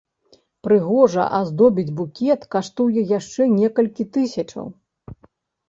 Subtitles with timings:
[0.67, 4.67] Прыгожа аздобіць букет каштуе яшчэ некалькі тысячаў.